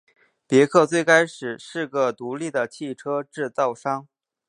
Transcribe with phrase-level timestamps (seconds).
[0.47, 4.07] 别克最开始是个独立的汽车制造商。